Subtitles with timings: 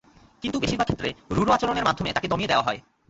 [0.43, 2.79] কিন্তু বেশির ভাগ ক্ষেত্রে রূঢ় আচরণের মাধ্যমে তাকে দমিয়ে দেওয়া হয়।